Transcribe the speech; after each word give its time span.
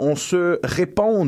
on 0.00 0.16
se 0.16 0.58
répond 0.64 1.26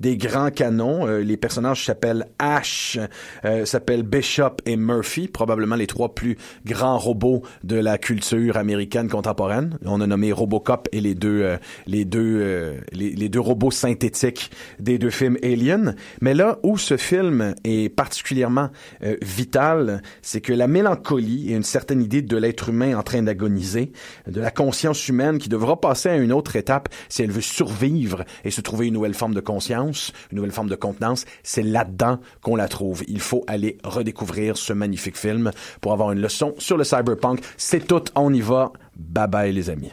des 0.00 0.16
grands 0.16 0.50
canons. 0.50 1.06
Euh, 1.06 1.20
les 1.20 1.36
personnages 1.36 1.84
s'appellent 1.84 2.26
Ash, 2.38 2.98
euh, 3.44 3.64
s'appellent 3.64 4.02
Bishop 4.02 4.56
et 4.64 4.76
Murphy, 4.76 5.28
probablement 5.28 5.76
les 5.76 5.86
trois 5.86 6.14
plus 6.14 6.36
grands 6.64 6.98
robots 6.98 7.42
de 7.64 7.76
la 7.76 7.98
culture 7.98 8.56
américaine 8.56 9.08
contemporaine. 9.08 9.78
On 9.84 10.00
a 10.00 10.06
nommé 10.06 10.32
Robocop 10.32 10.88
et 10.92 11.00
les 11.00 11.14
deux, 11.14 11.42
euh, 11.42 11.56
les 11.86 12.04
deux, 12.04 12.38
euh, 12.40 12.78
les, 12.92 13.10
les, 13.10 13.28
deux 13.28 13.40
robots 13.40 13.70
synthétiques 13.70 14.50
des 14.80 14.98
deux 14.98 15.10
films 15.10 15.38
Alien. 15.42 15.96
Mais 16.20 16.34
là 16.34 16.58
où 16.62 16.78
ce 16.78 16.96
film 16.96 17.54
est 17.64 17.94
particulièrement 17.94 18.70
vital, 19.22 20.02
c'est 20.22 20.40
que 20.40 20.52
la 20.52 20.66
mélancolie 20.66 21.50
et 21.50 21.56
une 21.56 21.62
certaine 21.62 22.02
idée 22.02 22.22
de 22.22 22.36
l'être 22.36 22.70
humain 22.70 22.96
en 22.96 23.02
train 23.02 23.22
d'agoniser, 23.22 23.92
de 24.26 24.40
la 24.40 24.50
conscience 24.50 25.08
humaine 25.08 25.38
qui 25.38 25.48
devra 25.48 25.80
passer 25.80 26.08
à 26.08 26.16
une 26.16 26.32
autre 26.32 26.56
étape 26.56 26.88
si 27.08 27.22
elle 27.22 27.30
veut 27.30 27.40
survivre 27.40 28.05
et 28.44 28.50
se 28.50 28.60
trouver 28.60 28.86
une 28.86 28.94
nouvelle 28.94 29.14
forme 29.14 29.34
de 29.34 29.40
conscience, 29.40 30.12
une 30.30 30.36
nouvelle 30.36 30.52
forme 30.52 30.68
de 30.68 30.76
contenance, 30.76 31.24
c'est 31.42 31.62
là-dedans 31.62 32.20
qu'on 32.42 32.56
la 32.56 32.68
trouve. 32.68 33.02
Il 33.08 33.20
faut 33.20 33.44
aller 33.46 33.78
redécouvrir 33.84 34.56
ce 34.56 34.72
magnifique 34.72 35.16
film 35.16 35.50
pour 35.80 35.92
avoir 35.92 36.12
une 36.12 36.20
leçon 36.20 36.54
sur 36.58 36.76
le 36.76 36.84
cyberpunk. 36.84 37.40
C'est 37.56 37.86
tout, 37.86 38.04
on 38.14 38.32
y 38.32 38.40
va. 38.40 38.72
Bye 38.96 39.28
bye 39.28 39.52
les 39.52 39.70
amis. 39.70 39.92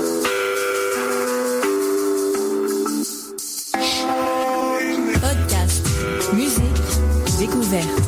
Découverte. 7.71 8.03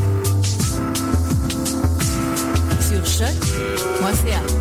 Sur 2.81 3.06
choc.ca. 3.06 4.53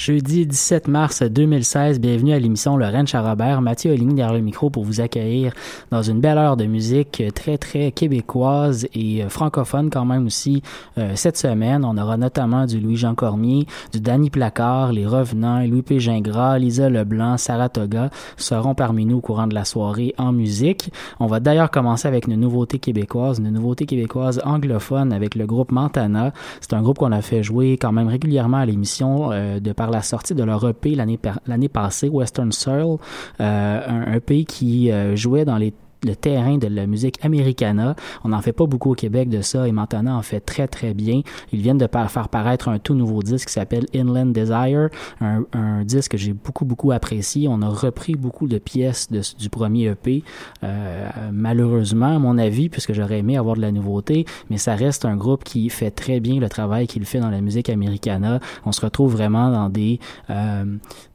Jeudi 0.00 0.46
17 0.46 0.88
mars 0.88 1.22
2016, 1.22 2.00
bienvenue 2.00 2.32
à 2.32 2.38
l'émission 2.38 2.74
Lorraine 2.78 3.06
Charrobert. 3.06 3.60
Mathieu 3.60 3.92
Oligny 3.92 4.14
derrière 4.14 4.32
le 4.32 4.40
micro 4.40 4.70
pour 4.70 4.82
vous 4.82 5.02
accueillir 5.02 5.52
dans 5.90 6.00
une 6.00 6.22
belle 6.22 6.38
heure 6.38 6.56
de 6.56 6.64
musique 6.64 7.22
très 7.34 7.58
très 7.58 7.92
québécoise 7.92 8.88
et 8.94 9.22
francophone 9.28 9.90
quand 9.90 10.06
même 10.06 10.24
aussi 10.24 10.62
euh, 10.96 11.12
cette 11.16 11.36
semaine. 11.36 11.84
On 11.84 11.98
aura 11.98 12.16
notamment 12.16 12.64
du 12.64 12.80
Louis-Jean 12.80 13.14
Cormier, 13.14 13.66
du 13.92 14.00
Danny 14.00 14.30
Placard, 14.30 14.94
Les 14.94 15.04
Revenants, 15.04 15.66
Louis 15.66 15.82
P. 15.82 16.00
Gingras, 16.00 16.58
Lisa 16.58 16.88
Leblanc, 16.88 17.36
Saratoga 17.36 18.08
seront 18.38 18.74
parmi 18.74 19.04
nous 19.04 19.18
au 19.18 19.20
courant 19.20 19.48
de 19.48 19.54
la 19.54 19.66
soirée 19.66 20.14
en 20.16 20.32
musique. 20.32 20.90
On 21.18 21.26
va 21.26 21.40
d'ailleurs 21.40 21.70
commencer 21.70 22.08
avec 22.08 22.26
une 22.26 22.36
nouveauté 22.36 22.78
québécoise, 22.78 23.38
une 23.38 23.50
nouveauté 23.50 23.84
québécoise 23.84 24.40
anglophone 24.46 25.12
avec 25.12 25.34
le 25.34 25.44
groupe 25.44 25.72
Montana. 25.72 26.32
C'est 26.62 26.72
un 26.72 26.80
groupe 26.80 26.96
qu'on 26.96 27.12
a 27.12 27.20
fait 27.20 27.42
jouer 27.42 27.76
quand 27.76 27.92
même 27.92 28.08
régulièrement 28.08 28.56
à 28.56 28.64
l'émission 28.64 29.28
euh, 29.32 29.60
de 29.60 29.72
par 29.72 29.89
la 29.90 30.02
sortie 30.02 30.34
de 30.34 30.42
leur 30.42 30.66
EP 30.68 30.94
l'année 30.94 31.68
passée, 31.68 32.08
Western 32.08 32.52
Soul, 32.52 32.98
euh, 33.40 33.80
un 33.86 34.12
EP 34.14 34.44
qui 34.44 34.90
euh, 34.90 35.16
jouait 35.16 35.44
dans 35.44 35.56
les 35.56 35.72
le 36.04 36.16
terrain 36.16 36.58
de 36.58 36.66
la 36.66 36.86
musique 36.86 37.24
americana. 37.24 37.96
On 38.24 38.30
n'en 38.30 38.40
fait 38.40 38.52
pas 38.52 38.66
beaucoup 38.66 38.92
au 38.92 38.94
Québec 38.94 39.28
de 39.28 39.42
ça 39.42 39.66
et 39.68 39.72
Montana 39.72 40.16
en 40.16 40.22
fait 40.22 40.40
très 40.40 40.68
très 40.68 40.94
bien. 40.94 41.22
Ils 41.52 41.60
viennent 41.60 41.78
de 41.78 41.88
faire 42.08 42.28
paraître 42.28 42.68
un 42.68 42.78
tout 42.78 42.94
nouveau 42.94 43.22
disque 43.22 43.48
qui 43.48 43.54
s'appelle 43.54 43.86
Inland 43.94 44.32
Desire, 44.32 44.88
un, 45.20 45.84
disque 45.84 46.12
que 46.12 46.18
j'ai 46.18 46.32
beaucoup 46.32 46.64
beaucoup 46.64 46.92
apprécié. 46.92 47.48
On 47.48 47.62
a 47.62 47.68
repris 47.68 48.14
beaucoup 48.14 48.48
de 48.48 48.58
pièces 48.58 49.08
du 49.10 49.48
premier 49.48 49.86
EP, 49.86 50.22
euh, 50.62 51.08
malheureusement 51.32 52.16
à 52.16 52.18
mon 52.18 52.38
avis, 52.38 52.68
puisque 52.68 52.92
j'aurais 52.92 53.18
aimé 53.18 53.36
avoir 53.36 53.56
de 53.56 53.60
la 53.60 53.72
nouveauté, 53.72 54.26
mais 54.50 54.58
ça 54.58 54.74
reste 54.74 55.04
un 55.04 55.16
groupe 55.16 55.44
qui 55.44 55.68
fait 55.70 55.90
très 55.90 56.20
bien 56.20 56.40
le 56.40 56.48
travail 56.48 56.86
qu'il 56.86 57.04
fait 57.04 57.20
dans 57.20 57.30
la 57.30 57.40
musique 57.40 57.70
americana. 57.70 58.40
On 58.64 58.72
se 58.72 58.80
retrouve 58.80 59.12
vraiment 59.12 59.50
dans 59.50 59.68
des 59.68 60.00
euh, 60.28 60.64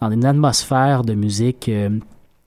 dans 0.02 0.12
une 0.12 0.26
atmosphère 0.26 1.04
de 1.04 1.14
musique 1.14 1.70
euh, 1.70 1.90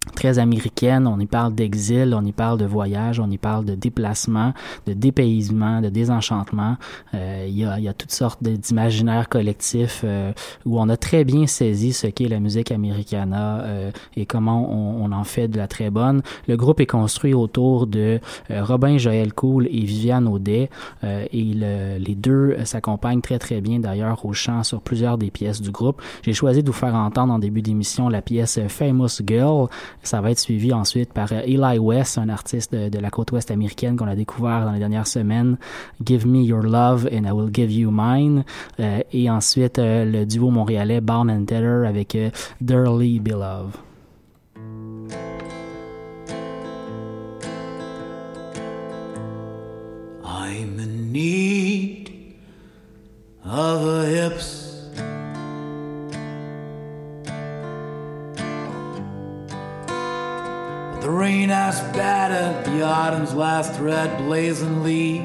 très 0.09 0.39
américaine. 0.39 1.07
On 1.07 1.19
y 1.19 1.27
parle 1.27 1.55
d'exil, 1.55 2.15
on 2.15 2.25
y 2.25 2.33
parle 2.33 2.59
de 2.59 2.65
voyage, 2.67 3.21
on 3.21 3.31
y 3.31 3.39
parle 3.39 3.65
de 3.65 3.75
déplacement, 3.75 4.53
de 4.87 4.93
dépaysement, 4.93 5.81
de 5.81 5.89
désenchantement. 5.89 6.77
Euh, 7.15 7.47
il, 7.49 7.59
y 7.59 7.65
a, 7.65 7.79
y 7.79 7.89
a 7.89 7.93
toutes 7.93 8.13
sortes 8.13 8.43
d'imaginaires 8.43 9.29
collectifs 9.29 10.03
euh, 10.05 10.33
où 10.65 10.81
on 10.81 10.89
a 10.89 10.97
très 10.97 11.25
bien 11.25 11.47
saisi 11.47 11.93
ce 11.93 12.07
qu'est 12.07 12.29
la 12.29 12.41
musique 12.41 12.73
americana 12.73 13.61
euh, 13.61 13.91
et 14.17 14.27
comment 14.27 14.71
on, 14.71 15.05
on, 15.05 15.13
en 15.13 15.25
fait 15.25 15.49
de 15.49 15.57
la 15.57 15.69
très 15.69 15.91
bonne. 15.91 16.23
Le 16.47 16.57
groupe 16.57 16.81
est 16.81 16.87
construit 16.87 17.35
autour 17.35 17.87
de 17.87 18.21
euh, 18.51 18.65
Robin 18.65 18.99
Joël 18.99 19.33
Cool 19.33 19.67
et 19.67 19.85
Viviane 19.85 20.27
Audet 20.29 20.71
euh, 21.05 21.25
et 21.33 21.45
le, 21.55 21.99
les 21.99 22.15
deux 22.15 22.57
s'accompagnent 22.65 23.21
très 23.21 23.39
très 23.39 23.61
bien 23.61 23.79
d'ailleurs 23.79 24.25
au 24.25 24.33
chant 24.33 24.63
sur 24.63 24.81
plusieurs 24.81 25.19
des 25.19 25.31
pièces 25.31 25.61
du 25.61 25.71
groupe. 25.71 26.01
J'ai 26.23 26.33
choisi 26.33 26.63
de 26.63 26.67
vous 26.69 26.73
faire 26.77 26.95
entendre 26.95 27.33
en 27.33 27.39
début 27.39 27.63
d'émission 27.63 28.09
la 28.09 28.23
pièce 28.23 28.59
Famous 28.69 29.21
Girl 29.27 29.69
Ça 30.03 30.21
va 30.21 30.31
être 30.31 30.39
suivi 30.39 30.73
ensuite 30.73 31.13
par 31.13 31.33
Eli 31.33 31.79
West, 31.79 32.19
un 32.19 32.29
artiste 32.29 32.75
de, 32.75 32.99
la 32.99 33.11
côte 33.11 33.33
ouest 33.33 33.51
américaine 33.51 33.97
qu'on 33.97 34.09
a 34.09 34.15
découvert 34.15 34.65
dans 34.65 34.73
les 34.73 34.79
dernières 34.79 35.07
semaines. 35.07 35.59
Give 36.05 36.27
Me 36.27 36.43
Your 36.43 36.63
Love 36.63 37.09
and 37.13 37.25
I 37.25 37.33
Will 37.33 37.51
Give 37.53 37.71
You 37.73 37.91
Mine. 37.93 38.45
et 38.79 39.31
ensuite 39.31 39.79
le 39.79 40.25
duo 40.25 40.51
montréalais 40.51 41.01
Bound 41.01 41.31
and 41.31 41.45
Tether 41.45 41.87
avec 41.87 42.17
Dearly 42.61 43.21
Beloved. 43.21 43.75
I'm 50.25 50.79
in 50.79 51.13
need 51.13 52.35
of 53.45 53.87
a 53.87 54.07
hips. 54.07 54.68
The 61.09 61.15
rain 61.15 61.49
has 61.49 61.81
battered 61.97 62.67
the 62.67 62.83
autumn's 62.83 63.33
last 63.33 63.81
red 63.81 64.19
blazing 64.19 64.83
leaf. 64.83 65.23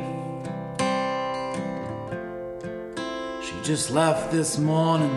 She 3.44 3.54
just 3.64 3.92
left 3.92 4.32
this 4.32 4.58
morning. 4.58 5.12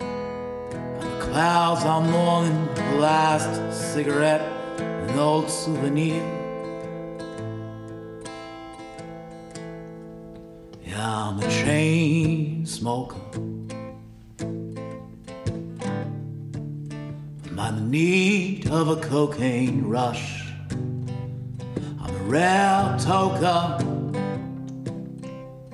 And 0.00 1.02
the 1.02 1.18
clouds 1.20 1.84
are 1.84 2.00
mourning 2.00 2.74
the 2.74 2.94
last 2.94 3.92
cigarette, 3.92 4.40
an 4.80 5.18
old 5.18 5.50
souvenir. 5.50 6.22
Yeah, 10.82 11.28
I'm 11.28 11.38
a 11.40 11.48
chain 11.50 12.64
smoker. 12.64 13.18
I'm 17.58 17.78
in 17.78 17.90
need 17.90 18.68
of 18.70 18.88
a 18.88 18.96
cocaine 18.96 19.84
rush. 19.84 20.42
I'm 20.70 22.14
a 22.14 22.22
rare 22.24 22.96
toker 22.98 23.82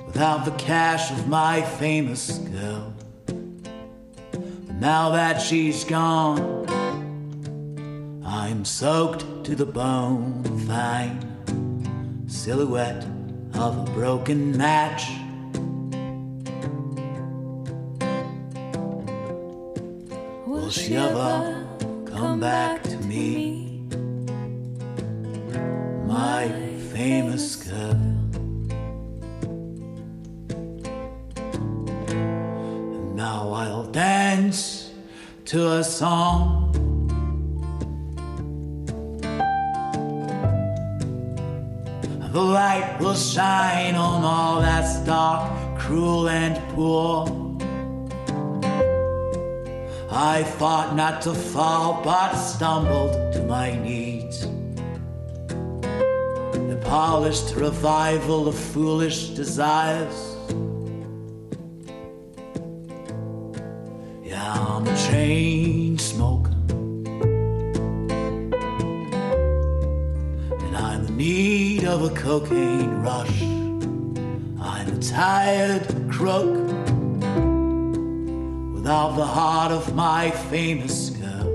without 0.07 0.45
the 0.45 0.51
cash 0.53 1.11
of 1.13 1.29
my 1.29 1.63
famous 1.63 2.39
girl. 2.39 2.93
But 3.27 4.75
now 4.75 5.11
that 5.11 5.41
she's 5.41 5.85
gone, 5.85 6.67
I'm 8.25 8.65
soaked 8.65 9.45
to 9.45 9.55
the 9.55 9.67
bone, 9.67 10.43
fine 10.67 11.29
silhouette 12.29 13.07
of 13.55 13.89
a 13.89 13.93
broken 13.93 14.57
match. 14.57 15.09
Will 20.47 20.71
she 20.71 20.97
ever 20.97 21.58
come 22.19 22.41
back 22.41 22.83
to 22.83 22.97
me? 23.07 23.81
My 26.05 26.49
famous 26.93 27.55
girl. 27.55 27.93
And 32.09 33.15
now 33.15 33.53
I'll 33.53 33.87
dance 33.93 34.91
to 35.45 35.75
a 35.75 35.85
song. 35.85 36.73
The 42.33 42.43
light 42.43 42.97
will 42.99 43.15
shine 43.15 43.95
on 43.95 44.25
all 44.25 44.61
that's 44.61 44.99
dark, 45.07 45.79
cruel, 45.79 46.29
and 46.29 46.57
poor. 46.75 47.48
I 50.11 50.43
fought 50.43 50.97
not 50.97 51.21
to 51.23 51.35
fall, 51.35 52.03
but 52.03 52.35
stumbled 52.35 53.33
to 53.35 53.43
my 53.43 53.75
knees. 53.79 54.47
The 55.81 56.81
polished 56.83 57.55
revival 57.55 58.49
of 58.49 58.55
foolish 58.55 59.29
desires. 59.29 60.37
Yeah, 64.25 64.53
I'm 64.53 64.87
a 64.87 64.97
chain 64.97 65.99
smoker. 65.99 66.53
And 70.65 70.77
I'm 70.77 71.07
in 71.07 71.17
need 71.19 71.85
of 71.85 72.03
a 72.11 72.15
cocaine 72.15 73.03
rush. 73.03 73.43
I'm 74.59 74.89
a 74.89 74.99
tired 75.01 75.87
crook 76.11 76.68
without 78.89 79.17
the 79.17 79.27
heart 79.27 79.71
of 79.71 79.95
my 79.95 80.31
famous 80.49 81.11
girl. 81.11 81.51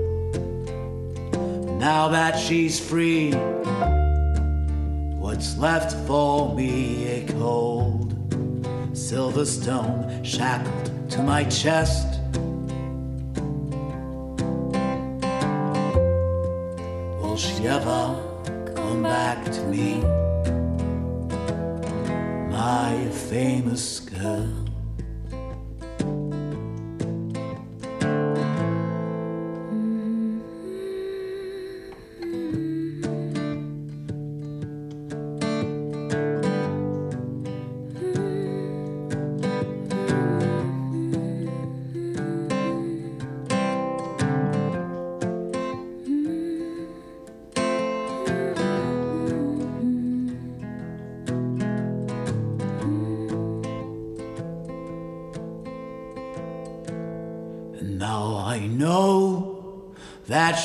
Now 1.80 2.06
that 2.06 2.38
she's 2.38 2.78
free, 2.78 3.32
what's 5.18 5.58
left 5.58 5.96
for 6.06 6.54
me 6.54 7.08
a 7.08 7.26
cold 7.32 8.14
silver 8.92 9.44
stone 9.44 10.22
shackled 10.22 11.10
to 11.10 11.24
my 11.24 11.42
chest. 11.46 12.20
Will 17.20 17.36
she 17.36 17.66
ever 17.66 18.14
come 18.76 19.02
back 19.02 19.44
to 19.46 19.60
me? 19.62 20.02
My 22.48 23.08
famous 23.10 23.98
girl. 23.98 24.73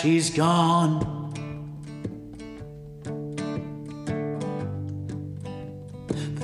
She's 0.02 0.30
gone. 0.30 1.20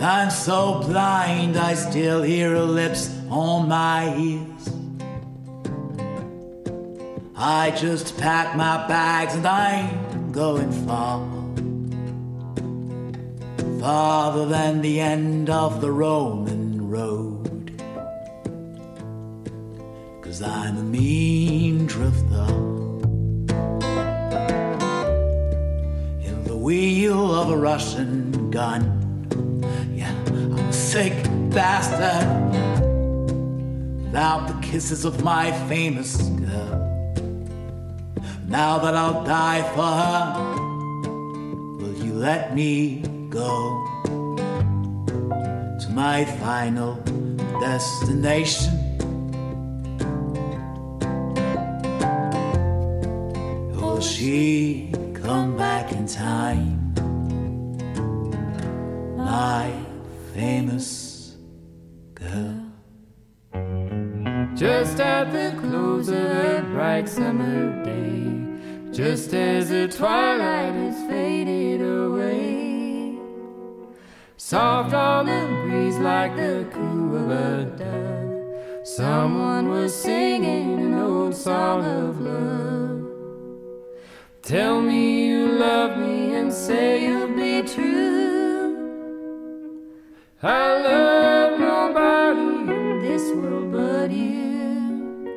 I'm 0.02 0.30
so 0.30 0.81
blind, 0.81 1.57
I 1.57 1.74
still 1.74 2.22
hear 2.22 2.52
her 2.52 2.63
lips 2.63 3.10
on 3.30 3.69
my 3.69 4.16
ears. 4.18 4.69
I 7.36 7.72
just 7.72 8.18
pack 8.18 8.56
my 8.56 8.88
bags 8.88 9.34
and 9.36 9.48
I'm 9.48 10.32
going 10.32 10.72
far. 10.86 11.25
Farther 13.79 14.46
than 14.46 14.82
the 14.82 15.00
end 15.00 15.50
of 15.50 15.82
the 15.82 15.91
Roman 15.91 16.89
road. 16.89 17.82
Cause 20.22 20.41
I'm 20.41 20.77
a 20.77 20.84
mean 20.84 21.75
of 27.34 27.50
a 27.50 27.58
Russian 27.58 28.51
gun. 28.51 28.84
Yeah, 29.94 30.13
I'm 30.27 30.53
a 30.53 30.74
sick 30.74 31.13
bastard. 31.50 32.25
Without 34.03 34.48
the 34.48 34.53
kisses 34.62 35.05
of 35.05 35.24
my 35.24 35.51
famous 35.67 36.17
girl. 36.17 36.82
Now 38.48 38.77
that 38.79 38.96
I'll 38.96 39.24
die 39.24 39.63
for 39.74 39.91
her, 40.01 40.25
will 41.79 41.98
you 42.05 42.13
let 42.13 42.53
me 42.55 43.01
go 43.29 43.84
to 45.82 45.88
my 45.91 46.25
final 46.25 46.96
destination? 47.60 48.74
Will 53.75 54.01
she 54.01 54.91
come 55.13 55.58
back 55.58 55.91
in 55.91 56.08
time? 56.08 56.85
My 59.36 59.70
famous 60.34 61.36
girl. 62.13 62.62
Just 64.56 65.01
at 65.01 65.25
the 65.34 65.54
close 65.60 66.08
of 66.08 66.15
a 66.15 66.62
bright 66.72 67.10
summer 67.10 67.84
day, 67.84 68.24
just 68.94 69.34
as 69.34 69.68
the 69.68 69.89
twilight 69.89 70.75
has 70.75 70.98
faded 71.10 71.82
away, 71.82 73.18
soft 74.38 74.94
on 74.94 75.25
the 75.25 75.44
breeze 75.63 75.98
like 75.98 76.38
the 76.38 76.65
coo 76.72 77.18
of 77.18 77.30
a 77.30 77.65
dove, 77.82 78.88
someone 78.88 79.68
was 79.68 79.94
singing 79.94 80.80
an 80.80 80.94
old 80.94 81.36
song 81.36 81.84
of 81.84 82.22
love. 82.22 83.04
Tell 84.42 84.80
me 84.80 85.27
you 85.27 85.48
love 85.50 85.98
me 85.98 86.36
and 86.36 86.54
say 86.54 87.06
you'll 87.06 87.36
be 87.36 87.63
true. 87.63 88.04
I 90.44 90.82
love 90.82 91.60
nobody 91.60 92.74
in 92.74 93.00
this 93.00 93.32
world 93.32 93.72
but 93.72 94.12
you. 94.12 95.32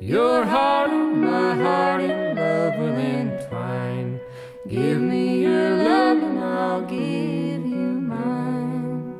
Your 0.00 0.46
heart 0.46 0.90
and 0.90 1.20
my 1.20 1.54
heart 1.54 2.00
in 2.00 2.34
love 2.34 2.78
will 2.78 2.94
entwine. 2.94 4.18
Give 4.66 4.98
me 4.98 5.42
your 5.42 5.76
love 5.84 6.22
and 6.22 6.38
I'll 6.38 6.80
give 6.86 7.66
you 7.66 8.00
mine. 8.00 9.14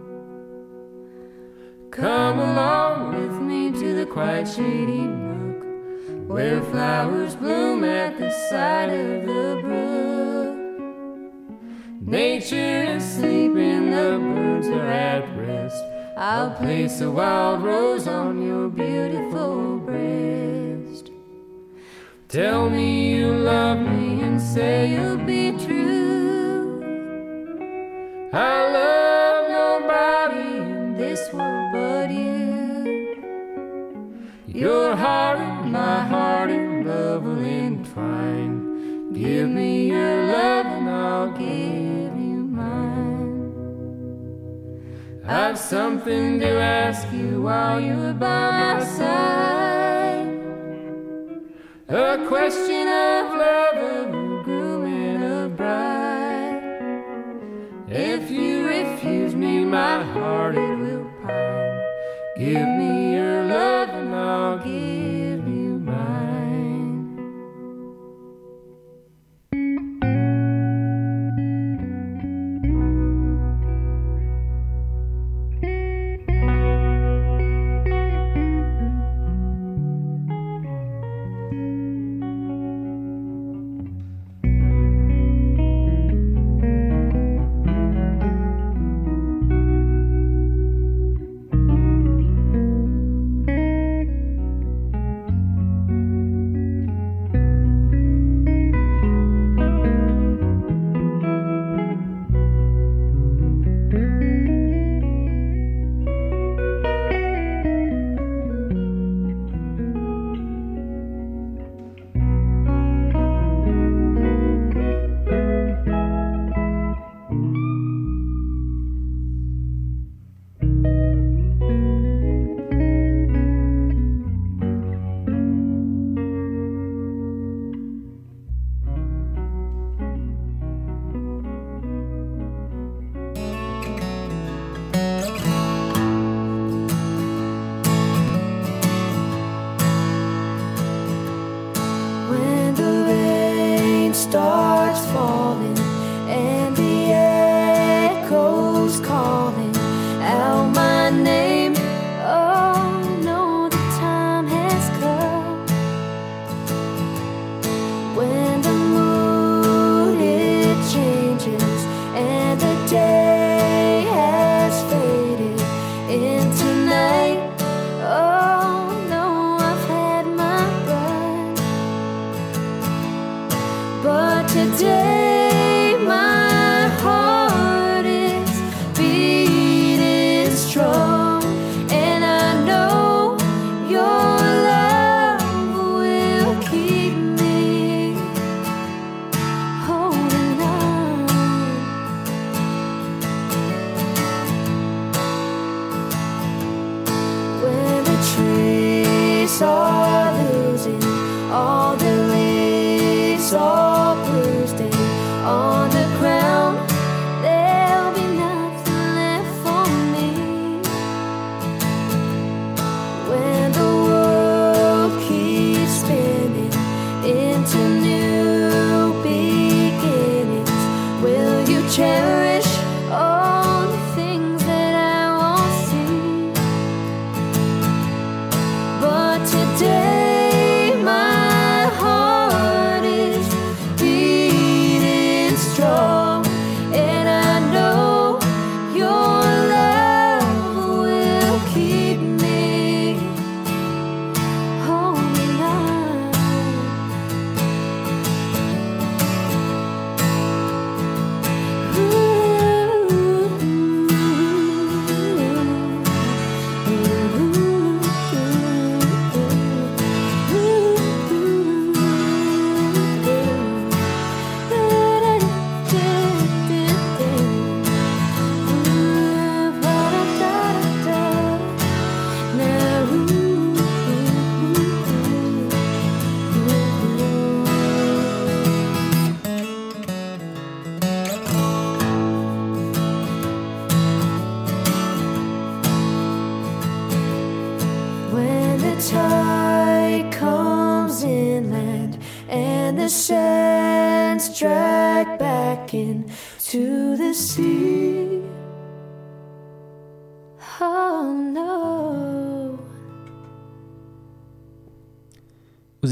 Come 1.91 2.39
along 2.39 3.15
with 3.15 3.43
me 3.43 3.73
to 3.73 3.95
the 3.95 4.07
quiet 4.07 4.49
shady 4.49 5.03
nook 5.03 6.31
where 6.31 6.63
flowers 6.63 7.37
bloom 7.37 7.85
at 7.85 8.19
the 8.19 8.31
side 8.49 8.89
of 8.89 9.27
the 9.27 9.61
brook. 9.61 9.92
Nature 12.13 12.85
is 12.97 13.03
sleeping, 13.15 13.91
the 13.91 14.19
birds 14.21 14.69
are 14.69 14.87
at 14.87 15.25
rest. 15.35 15.83
I'll 16.15 16.51
place 16.51 17.01
a 17.01 17.11
wild 17.11 17.63
rose 17.63 18.07
on 18.07 18.47
your 18.47 18.69
beautiful 18.69 19.79
breast. 19.79 21.11
Tell 22.29 22.69
me 22.69 23.15
you 23.17 23.33
love 23.33 23.79
me 23.79 24.21
and 24.21 24.39
say 24.39 24.93
you'll 24.93 25.25
be 25.25 25.53
true. 25.53 26.83
I 28.35 28.71
love 28.79 29.45
nobody 29.61 30.59
in 30.59 30.99
this 30.99 31.33
world 31.33 31.73
but 31.73 32.11
you. 32.11 33.17
Your 34.49 34.97
heart 34.97 35.39
and 35.39 35.73
my 35.73 36.01
heart 36.03 36.51
in 36.51 36.87
love 36.87 37.23
will 37.23 37.43
entwine. 37.43 39.15
Give 39.15 39.49
me 39.49 39.89
your 39.89 40.27
love 40.27 40.67
and 40.67 40.91
I'll 40.91 41.31
give 41.39 41.82
I've 45.33 45.57
something 45.59 46.41
to 46.41 46.47
ask 46.61 47.11
you 47.11 47.41
while 47.41 47.81
you're 47.81 48.13
by 48.13 48.51
my 48.51 48.85
side. 48.85 50.29
A 51.89 52.27
question 52.29 52.87
of 52.87 53.35
love, 53.45 54.45
groom 54.45 54.85
and 54.85 55.25
a 55.25 55.49
bride. 55.49 56.61
If 57.89 58.31
you 58.31 58.67
refuse 58.67 59.35
me, 59.35 59.65
my 59.65 60.05
heart 60.13 60.55
it 60.55 60.77
will 60.79 61.11
pine. 61.23 61.81
Give 62.37 62.69
me 62.81 63.15
your 63.15 63.45
love 63.45 63.89
and 63.89 64.15
I'll 64.15 64.59
give 64.59 64.82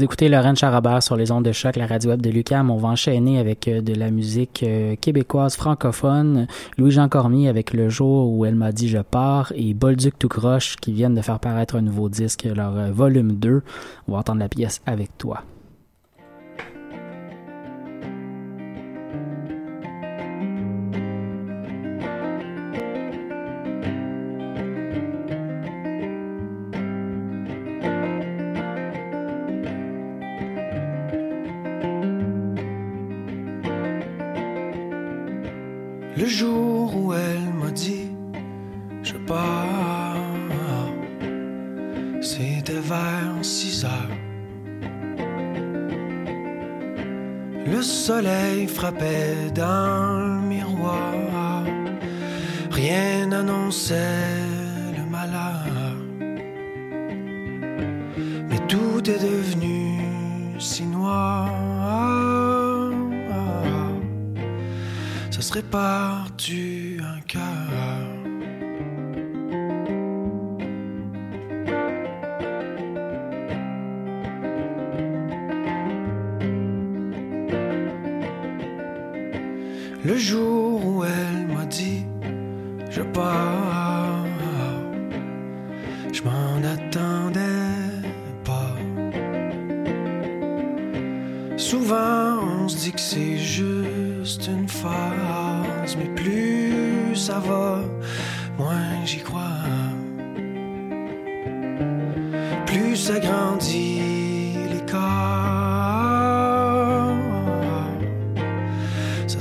Écoutez 0.01 0.29
Lorraine 0.29 0.55
Charabert 0.55 1.03
sur 1.03 1.15
les 1.15 1.31
ondes 1.31 1.45
de 1.45 1.51
choc, 1.51 1.75
la 1.75 1.85
radio 1.85 2.09
web 2.09 2.21
de 2.21 2.31
Lucam. 2.31 2.71
On 2.71 2.77
va 2.77 2.89
enchaîner 2.89 3.37
avec 3.37 3.67
euh, 3.67 3.81
de 3.81 3.93
la 3.93 4.09
musique 4.09 4.63
euh, 4.63 4.95
québécoise 4.95 5.55
francophone. 5.55 6.47
Louis-Jean 6.79 7.07
Cormier 7.07 7.47
avec 7.47 7.71
Le 7.71 7.87
jour 7.87 8.33
où 8.33 8.43
elle 8.45 8.55
m'a 8.55 8.71
dit 8.71 8.89
je 8.89 8.97
pars 8.97 9.53
et 9.55 9.75
Bolduc 9.75 10.17
Toucroche 10.17 10.75
qui 10.77 10.91
viennent 10.91 11.13
de 11.13 11.21
faire 11.21 11.39
paraître 11.39 11.75
un 11.75 11.81
nouveau 11.81 12.09
disque, 12.09 12.45
leur 12.45 12.75
euh, 12.77 12.91
volume 12.91 13.33
2. 13.33 13.61
On 14.07 14.13
va 14.13 14.19
entendre 14.19 14.39
la 14.39 14.49
pièce 14.49 14.81
avec 14.87 15.15
toi. 15.19 15.43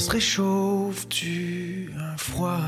se 0.00 0.10
réchauffe-tu 0.10 1.92
un 1.98 2.16
froid? 2.16 2.58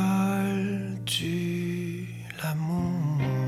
l'école 0.00 0.98
du 1.04 2.06
l'amour. 2.42 3.39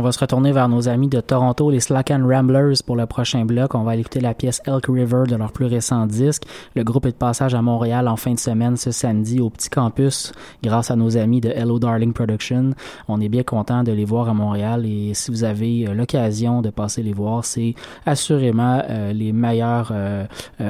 On 0.00 0.02
va 0.02 0.12
se 0.12 0.18
retourner 0.18 0.50
vers 0.50 0.66
nos 0.66 0.88
amis 0.88 1.08
de 1.08 1.20
Toronto, 1.20 1.70
les 1.70 1.80
Slack 1.80 2.10
and 2.10 2.26
Ramblers, 2.26 2.82
pour 2.86 2.96
le 2.96 3.04
prochain 3.04 3.44
bloc. 3.44 3.74
On 3.74 3.82
va 3.82 3.90
aller 3.90 4.00
écouter 4.00 4.20
la 4.20 4.32
pièce 4.32 4.62
Elk 4.64 4.86
River 4.88 5.24
de 5.28 5.36
leur 5.36 5.52
plus 5.52 5.66
récent 5.66 6.06
disque. 6.06 6.44
Le 6.76 6.84
groupe 6.84 7.06
est 7.06 7.10
de 7.10 7.16
passage 7.16 7.52
à 7.56 7.62
Montréal 7.62 8.06
en 8.06 8.14
fin 8.14 8.32
de 8.32 8.38
semaine 8.38 8.76
ce 8.76 8.92
samedi 8.92 9.40
au 9.40 9.50
Petit 9.50 9.68
Campus 9.68 10.32
grâce 10.62 10.92
à 10.92 10.96
nos 10.96 11.16
amis 11.16 11.40
de 11.40 11.48
Hello 11.48 11.80
Darling 11.80 12.12
Production. 12.12 12.74
On 13.08 13.20
est 13.20 13.28
bien 13.28 13.42
content 13.42 13.82
de 13.82 13.90
les 13.90 14.04
voir 14.04 14.28
à 14.28 14.34
Montréal 14.34 14.86
et 14.86 15.12
si 15.14 15.32
vous 15.32 15.42
avez 15.42 15.88
euh, 15.88 15.94
l'occasion 15.94 16.62
de 16.62 16.70
passer 16.70 17.02
les 17.02 17.12
voir, 17.12 17.44
c'est 17.44 17.74
assurément 18.06 18.82
euh, 18.88 19.12
les 19.12 19.32
meilleurs 19.32 19.90
euh, 19.92 20.26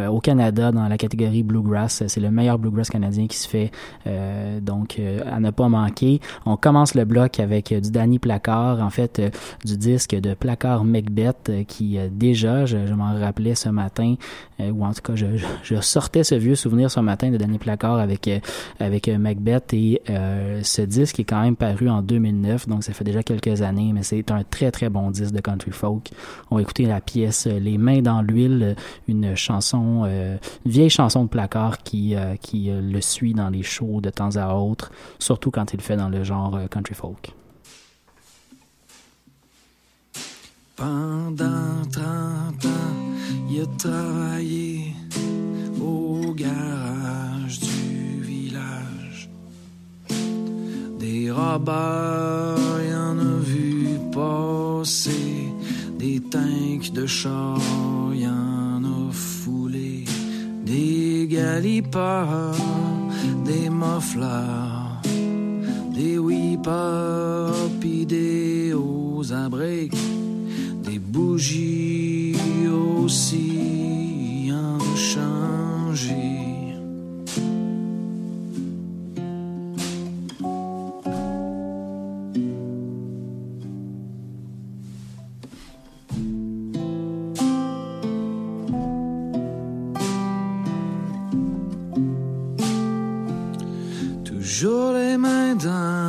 au 0.09 0.21
Canada 0.21 0.73
dans 0.73 0.89
la 0.89 0.97
catégorie 0.97 1.43
Bluegrass. 1.43 2.05
C'est 2.07 2.21
le 2.21 2.31
meilleur 2.31 2.59
Bluegrass 2.59 2.89
canadien 2.89 3.27
qui 3.27 3.37
se 3.37 3.49
fait, 3.49 3.71
donc 4.63 4.99
à 5.27 5.41
ne 5.41 5.51
pas 5.51 5.69
manquer. 5.69 6.21
On 6.47 6.57
commence 6.57 6.95
le 6.95 7.05
bloc 7.05 7.41
avec 7.41 7.75
du 7.75 7.91
Danny 7.91 8.19
Placard, 8.19 8.81
en 8.81 8.91
fait 8.91 9.21
du 9.65 9.77
disque 9.77 10.15
de 10.15 10.35
Placard 10.35 10.85
Macbeth 10.85 11.51
qui 11.67 11.99
déjà, 12.11 12.65
je, 12.65 12.79
m'en 12.95 13.19
rappelais 13.19 13.55
ce 13.55 13.69
matin, 13.69 14.15
ou 14.61 14.85
en 14.85 14.93
tout 14.93 15.03
cas 15.03 15.15
je, 15.15 15.37
je, 15.37 15.47
je 15.63 15.81
sortais 15.91 16.25
ce 16.25 16.35
vieux 16.35 16.55
souvenir 16.55 16.91
ce 16.91 17.01
matin 17.01 17.31
de 17.31 17.37
Danny 17.37 17.59
Placard 17.59 17.99
avec, 17.99 18.29
euh, 18.29 18.39
avec 18.79 19.09
euh, 19.09 19.19
Macbeth 19.19 19.75
et 19.75 20.01
euh, 20.09 20.61
ce 20.63 20.83
disque 20.83 21.21
est 21.21 21.25
quand 21.25 21.43
même 21.43 21.57
paru 21.57 21.89
en 21.89 22.01
2009, 22.03 22.69
donc 22.69 22.85
ça 22.85 22.93
fait 22.93 23.05
déjà 23.05 23.23
quelques 23.23 23.63
années, 23.63 23.93
mais 23.93 24.03
c'est 24.03 24.31
un 24.31 24.45
très 24.45 24.71
très 24.71 24.89
bon 24.89 25.11
disque 25.11 25.35
de 25.35 25.41
country 25.41 25.73
folk. 25.73 26.11
On 26.51 26.57
va 26.57 26.63
écouter 26.63 26.87
la 26.87 27.01
pièce 27.01 27.47
Les 27.47 27.79
mains 27.79 28.03
dans 28.03 28.23
l'huile, 28.23 28.77
une 29.09 29.35
chanson, 29.35 30.05
une 30.05 30.71
vieille 30.71 30.91
chanson 30.91 31.25
de 31.25 31.29
Placard 31.29 31.79
qui, 31.79 32.15
qui 32.41 32.71
le 32.71 33.01
suit 33.01 33.35
dans 33.35 33.51
les 33.51 33.63
shows 33.63 34.01
de 34.01 34.11
temps 34.11 34.37
à 34.37 34.55
autre, 34.55 34.91
surtout 35.19 35.51
quand 35.51 35.73
il 35.75 35.81
fait 35.81 35.97
dans 35.97 36.09
le 36.09 36.23
genre 36.25 36.59
country 36.71 36.95
folk. 36.95 37.35
Pendant 40.77 41.83
30 41.93 42.65
ans, 42.65 42.71
il 43.51 43.61
a 43.61 43.67
travaillé 43.77 44.90
au 45.81 46.33
garage 46.35 47.61
du 47.61 48.23
village. 48.23 49.31
Des 50.99 51.31
robbers, 51.31 52.59
il 52.87 52.95
en 52.95 53.19
a 53.19 53.39
vu 53.43 53.99
passer. 54.13 55.49
Des 55.99 56.21
tanks 56.21 56.93
de 56.93 57.07
char, 57.07 57.61
il 58.15 58.27
en 58.27 58.83
a 58.85 59.13
foulé. 59.13 60.05
Des 60.65 61.27
galipeurs, 61.29 62.55
des 63.45 63.69
muffleurs, 63.71 65.01
des 65.95 66.19
weepers, 66.19 67.55
pis 67.81 68.07
des 68.07 68.73
hauts. 68.75 69.01
Des 70.83 70.99
bougies 70.99 72.35
aussi 72.69 74.51
en 74.51 74.79
ont 74.81 74.97
Toujours 94.25 94.93
les 94.93 95.17
mains 95.17 95.57
dans 95.57 96.00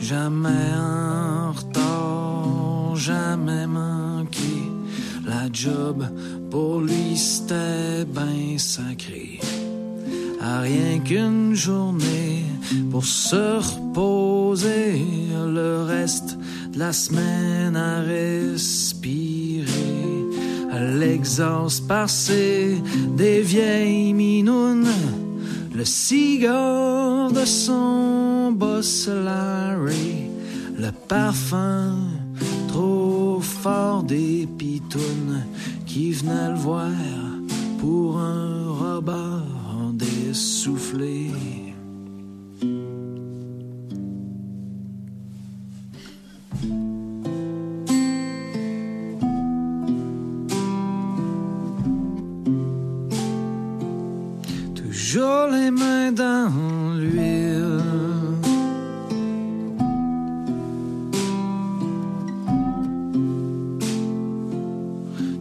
Jamais 0.00 0.50
en 0.76 1.52
retard, 1.52 2.96
jamais 2.96 3.68
manqué. 3.68 4.40
La 5.24 5.48
job 5.52 6.04
pour 6.50 6.80
lui 6.80 7.16
c'était 7.16 8.04
bien 8.04 8.58
sacré. 8.58 9.38
À 10.40 10.60
rien 10.62 10.98
qu'une 11.04 11.54
journée 11.54 12.42
pour 12.90 13.04
se 13.04 13.58
reposer, 13.58 15.00
le 15.30 15.82
reste 15.84 16.36
la 16.78 16.92
semaine 16.92 17.74
à 17.74 18.00
respirer. 18.00 19.66
L'exhaust 21.00 21.88
passé 21.88 22.80
des 23.16 23.42
vieilles 23.42 24.12
minounes, 24.12 24.86
le 25.74 25.84
cigare 25.84 27.32
de 27.32 27.44
son 27.44 28.52
boss 28.52 29.08
Larry, 29.08 30.30
le 30.78 30.92
parfum 31.08 31.96
trop 32.68 33.40
fort 33.40 34.04
des 34.04 34.46
pitounes 34.56 35.44
qui 35.84 36.12
venaient 36.12 36.50
le 36.50 36.58
voir 36.58 36.90
pour 37.80 38.18
un 38.20 38.68
robot 38.68 39.42
dessoufflé. 39.94 41.67
toujours 55.10 55.46
les 55.50 55.70
mains 55.70 56.12
dans 56.12 56.52
l'huile. 56.98 57.80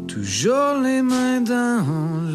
Toujours 0.08 0.82
les 0.82 1.02
mains 1.02 1.42
dans 1.42 1.84
l'huile. 2.22 2.27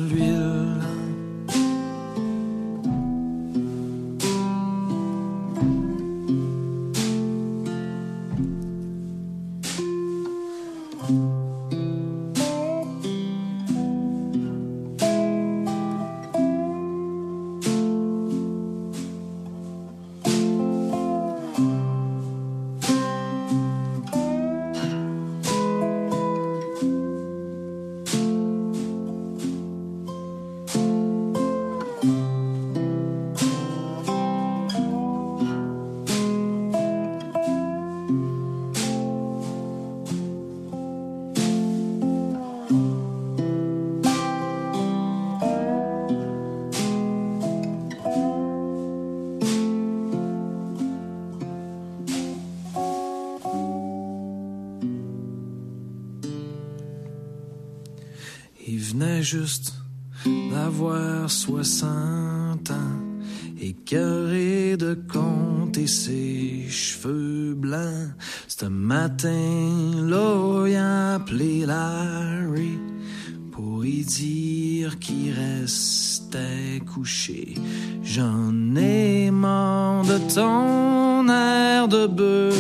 venait 58.93 59.23
juste 59.23 59.75
d'avoir 60.53 61.31
60 61.31 62.71
ans, 62.71 62.75
écœuré 63.61 64.77
de 64.77 64.95
compter 64.95 65.87
ses 65.87 66.67
cheveux 66.69 67.55
blancs. 67.55 68.11
Ce 68.49 68.67
matin-là, 68.67 70.19
a 70.77 71.15
appelé 71.15 71.65
Larry 71.65 72.79
pour 73.51 73.85
y 73.85 74.05
dire 74.05 74.99
qu'il 74.99 75.33
restait 75.33 76.81
couché. 76.95 77.55
J'en 78.03 78.77
ai 78.77 79.31
marre 79.31 80.05
de 80.05 80.19
ton 80.35 81.29
air 81.29 81.89
de 81.89 82.07
bœuf, 82.07 82.59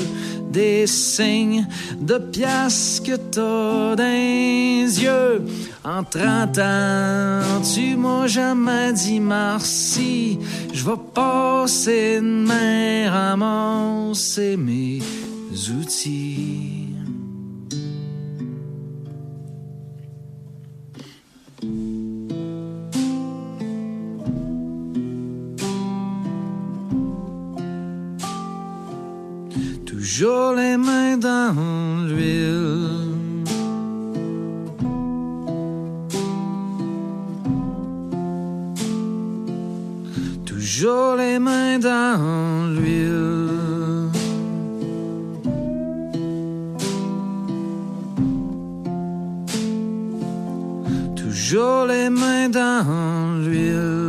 des 0.50 0.86
signes 0.86 1.66
de 2.00 2.18
piasque 2.18 3.04
que 3.04 3.16
t'as 3.16 3.96
dans 3.96 4.02
les 4.02 5.02
yeux. 5.02 5.42
En 5.84 6.04
30 6.04 6.58
ans, 6.58 7.60
tu 7.74 7.96
m'as 7.96 8.28
jamais 8.28 8.92
dit 8.92 9.18
merci. 9.18 10.38
Je 10.72 10.84
vais 10.84 11.00
passer 11.12 12.18
une 12.20 12.44
main 12.44 13.10
ramasser 13.10 14.56
mes 14.56 15.00
outils. 15.76 16.86
Toujours 29.84 30.52
les 30.54 30.76
mains 30.76 31.16
dans 31.16 32.06
l'huile 32.06 32.81
toujours 40.82 41.14
les 41.14 41.38
mains 41.38 41.78
dans 41.78 42.66
l'huile. 42.74 44.10
Toujours 51.14 51.86
les 51.86 52.10
mains 52.10 52.48
dans 52.48 53.38
l'huile. 53.44 54.01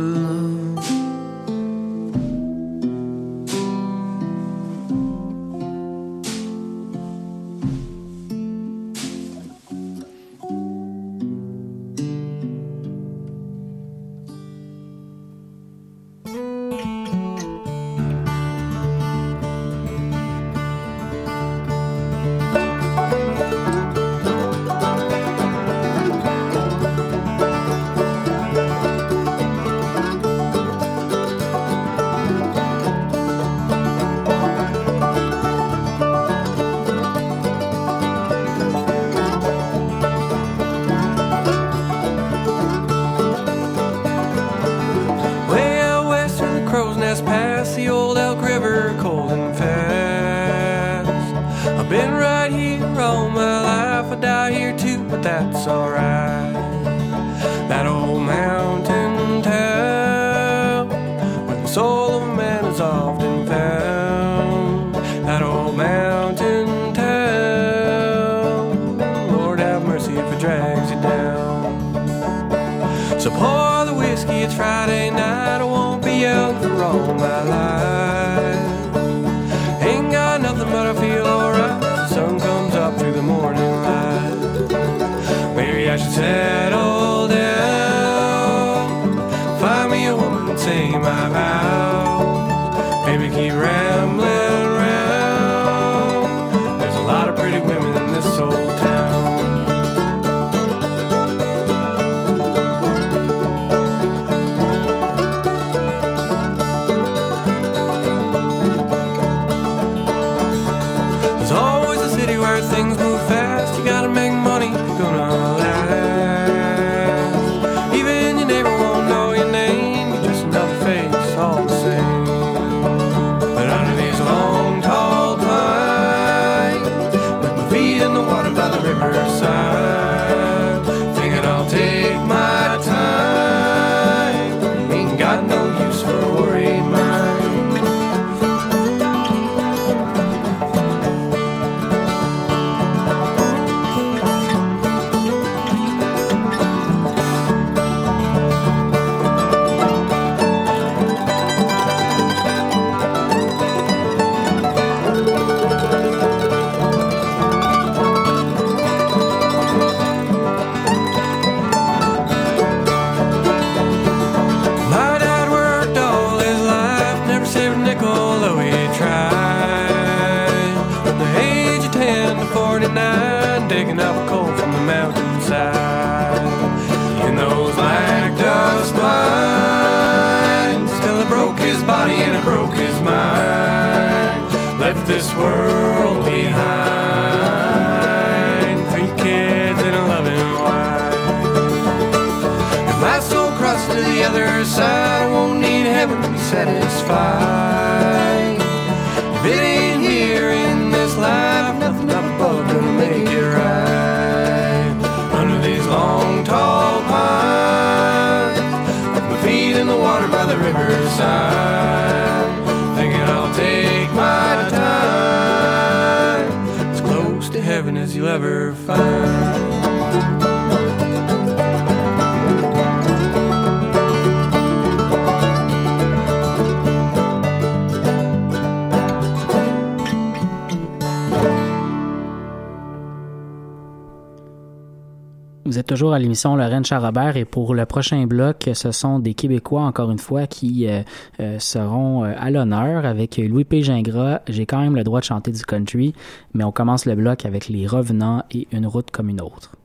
l'émission 236.34 236.56
Lorraine 236.56 236.84
Charrobert 236.84 237.36
et 237.36 237.44
pour 237.44 237.76
le 237.76 237.86
prochain 237.86 238.26
bloc, 238.26 238.68
ce 238.74 238.90
sont 238.90 239.20
des 239.20 239.34
Québécois, 239.34 239.82
encore 239.82 240.10
une 240.10 240.18
fois, 240.18 240.48
qui 240.48 240.88
euh, 240.88 241.02
euh, 241.38 241.60
seront 241.60 242.24
euh, 242.24 242.32
à 242.36 242.50
l'honneur 242.50 243.04
avec 243.04 243.36
Louis 243.36 243.62
P. 243.62 243.84
Gingras. 243.84 244.40
J'ai 244.48 244.66
quand 244.66 244.80
même 244.80 244.96
le 244.96 245.04
droit 245.04 245.20
de 245.20 245.24
chanter 245.24 245.52
du 245.52 245.62
country, 245.62 246.12
mais 246.52 246.64
on 246.64 246.72
commence 246.72 247.06
le 247.06 247.14
bloc 247.14 247.46
avec 247.46 247.68
Les 247.68 247.86
Revenants 247.86 248.42
et 248.50 248.66
Une 248.72 248.88
route 248.88 249.12
comme 249.12 249.28
une 249.28 249.40
autre. 249.40 249.76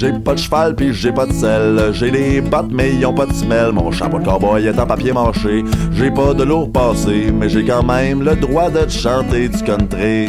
J'ai 0.00 0.12
pas 0.12 0.34
de 0.34 0.38
cheval 0.38 0.76
puis 0.76 0.94
j'ai 0.94 1.10
pas 1.10 1.26
de 1.26 1.32
sel, 1.32 1.90
J'ai 1.92 2.12
des 2.12 2.40
bottes 2.40 2.70
mais 2.70 2.94
ils 2.94 3.04
ont 3.04 3.12
pas 3.12 3.26
de 3.26 3.32
semelle. 3.32 3.72
Mon 3.72 3.90
chapeau 3.90 4.20
de 4.20 4.24
cowboy 4.24 4.64
est 4.64 4.78
en 4.78 4.86
papier 4.86 5.12
mâché. 5.12 5.64
J'ai 5.92 6.12
pas 6.12 6.34
de 6.34 6.44
lourd 6.44 6.70
passé, 6.70 7.32
mais 7.34 7.48
j'ai 7.48 7.64
quand 7.64 7.82
même 7.82 8.22
le 8.22 8.36
droit 8.36 8.70
de 8.70 8.88
chanter 8.88 9.48
du 9.48 9.60
country. 9.64 10.28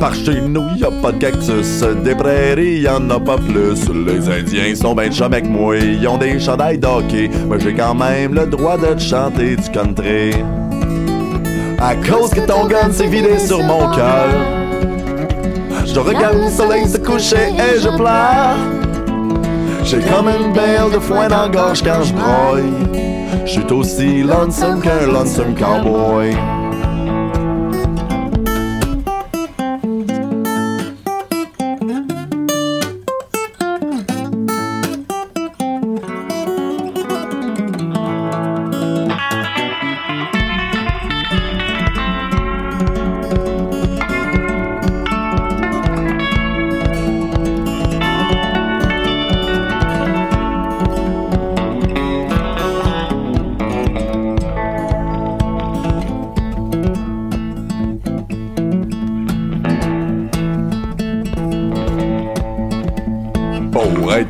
Par 0.00 0.16
chez 0.16 0.40
nous, 0.40 0.64
y 0.78 0.82
a 0.82 0.90
pas 1.00 1.12
de 1.12 1.18
cactus, 1.18 1.84
des 2.02 2.16
prairies, 2.16 2.80
y 2.80 2.88
en 2.88 3.08
a 3.08 3.20
pas 3.20 3.36
plus. 3.36 3.88
Les 4.04 4.28
Indiens 4.28 4.74
sont 4.74 4.96
ben 4.96 5.12
chum 5.12 5.26
avec 5.26 5.48
moi, 5.48 5.76
ils 5.76 6.04
ont 6.08 6.18
des 6.18 6.40
chandails 6.40 6.78
d'hockey, 6.78 7.30
mais 7.48 7.60
j'ai 7.60 7.72
quand 7.72 7.94
même 7.94 8.34
le 8.34 8.46
droit 8.46 8.78
de 8.78 8.98
chanter 8.98 9.54
du 9.54 9.70
country. 9.70 10.32
À 11.78 11.94
cause 11.94 12.30
que 12.30 12.40
ton 12.40 12.66
gun 12.66 12.90
s'est 12.90 13.06
vidé 13.06 13.38
sur 13.38 13.62
mon 13.62 13.92
cœur. 13.94 14.61
Je 15.94 16.00
regarde 16.00 16.38
le 16.38 16.50
soleil 16.50 16.88
se 16.88 16.96
coucher 16.96 17.50
et 17.50 17.78
je 17.78 17.88
pleure. 17.96 18.56
J'ai 19.84 20.00
comme 20.00 20.28
une 20.28 20.52
belle 20.52 20.90
de 20.90 20.98
foin 20.98 21.28
dans 21.28 21.42
la 21.42 21.48
gorge 21.48 21.82
quand 21.82 22.02
je 22.02 22.14
broille. 22.14 22.72
Je 23.44 23.50
suis 23.50 23.72
aussi 23.72 24.22
lonesome 24.22 24.80
qu'un 24.80 25.06
lonesome 25.06 25.54
cowboy. 25.54 26.34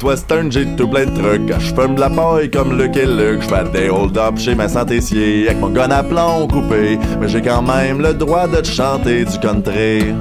Western, 0.03 0.51
j'ai 0.51 0.67
tout 0.77 0.89
plein 0.89 1.07
de 1.07 1.21
trucs. 1.21 1.53
Je 1.61 1.75
fume 1.75 1.95
de 1.95 2.01
la 2.01 2.11
paille 2.11 2.51
comme 2.51 2.81
et 2.81 3.07
Luke. 3.07 3.43
Je 3.43 3.49
fais 3.49 3.65
des 3.73 3.89
hold-up 3.89 4.39
chez 4.39 4.55
mes 4.55 4.69
scier 5.01 5.49
avec 5.49 5.61
mon 5.61 5.69
gun 5.69 5.91
à 5.91 6.03
plomb 6.03 6.47
coupé. 6.49 6.99
Mais 7.21 7.29
j'ai 7.29 7.43
quand 7.43 7.63
même 7.63 8.01
le 8.01 8.15
droit 8.15 8.47
de 8.47 8.57
te 8.57 8.67
chanter 8.67 9.25
du 9.25 9.39
country. 9.39 10.15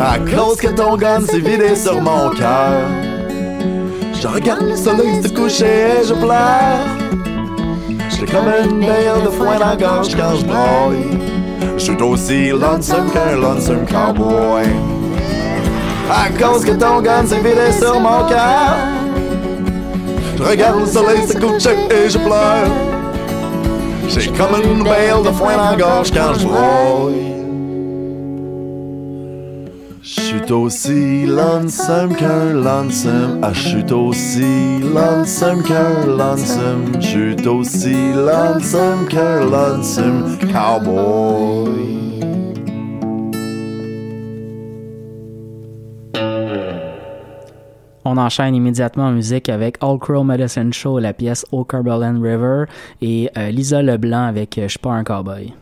À 0.00 0.18
cause 0.18 0.56
que 0.56 0.68
ton 0.68 0.96
gun 0.96 1.20
s'est 1.20 1.40
vidé 1.40 1.74
sur 1.74 2.00
mon 2.00 2.30
cœur. 2.30 2.82
Je 4.20 4.28
regarde 4.28 4.66
le 4.68 4.76
soleil 4.76 5.22
se 5.22 5.28
coucher 5.28 6.00
et 6.00 6.06
je 6.06 6.14
pleure. 6.14 6.86
J'ai 8.10 8.26
comme 8.26 8.46
une 8.46 8.80
belle 8.80 9.24
de 9.24 9.30
foin 9.30 9.58
dans 9.58 9.66
la 9.66 9.76
gorge 9.76 10.14
quand 10.14 10.36
je 10.36 10.44
broille. 10.44 11.18
Je 11.76 11.82
suis 11.82 12.02
aussi 12.02 12.50
lonesome 12.50 13.10
qu'un 13.10 13.36
lonesome 13.36 13.84
cowboy. 13.86 14.91
À 16.14 16.28
cause 16.28 16.62
que 16.62 16.72
ton 16.72 17.00
gun 17.00 17.24
s'est 17.26 17.36
vidé 17.36 17.72
sur 17.72 17.98
mon 17.98 18.26
cœur. 18.28 18.76
Je 20.36 20.42
regarde 20.42 20.80
le 20.80 20.86
soleil 20.86 21.26
se 21.26 21.32
coucher 21.32 21.74
et 21.90 22.10
je 22.10 22.18
pleure. 22.18 22.68
J'ai 24.08 24.30
comme 24.32 24.60
une 24.62 24.84
belle 24.84 25.22
de 25.24 25.30
foin 25.30 25.56
dans 25.56 25.70
la 25.70 25.76
gorge 25.76 26.10
quand 26.12 26.34
je 26.38 26.46
broille. 26.46 27.32
Je 30.02 30.20
suis 30.20 30.52
aussi 30.52 31.24
lonesome 31.24 32.14
qu'un 32.14 32.52
lonesome. 32.52 33.40
Ah, 33.42 33.52
aussi 33.94 34.80
lonesome 34.82 35.62
qu'un 35.62 36.06
lonesome. 36.06 36.92
Je 37.00 37.06
suis 37.06 37.48
aussi 37.48 38.12
lonesome 38.12 39.08
qu'un 39.08 39.44
lonesome 39.46 40.36
cowboy. 40.52 41.91
On 48.14 48.18
enchaîne 48.18 48.54
immédiatement 48.54 49.04
en 49.04 49.12
musique 49.12 49.48
avec 49.48 49.78
All 49.80 49.98
Crow 49.98 50.22
Medicine 50.22 50.70
Show, 50.70 50.98
la 50.98 51.14
pièce 51.14 51.46
Au 51.50 51.64
Cumberland 51.64 52.22
River, 52.22 52.64
et 53.00 53.30
euh, 53.38 53.48
Lisa 53.48 53.80
Leblanc 53.80 54.26
avec 54.26 54.58
euh, 54.58 54.64
Je 54.64 54.72
suis 54.72 54.78
pas 54.78 54.90
un 54.90 55.02
cowboy. 55.02 55.54